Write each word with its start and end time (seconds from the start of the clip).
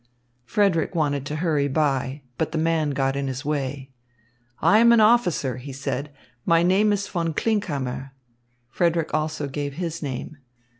Frederick 0.45 0.95
wanted 0.95 1.27
to 1.27 1.35
hurry 1.35 1.67
by, 1.67 2.23
but 2.39 2.51
the 2.51 2.57
man 2.57 2.89
got 2.89 3.15
in 3.15 3.27
his 3.27 3.45
way. 3.45 3.91
"I 4.59 4.79
am 4.79 4.91
an 4.91 4.99
officer," 4.99 5.57
he 5.57 5.71
said. 5.71 6.09
"My 6.43 6.63
name 6.63 6.91
is 6.91 7.07
Von 7.07 7.35
Klinkhammer." 7.35 8.09
Frederick 8.71 9.13
also 9.13 9.47
gave 9.47 9.73
his 9.73 10.01
name. 10.01 10.37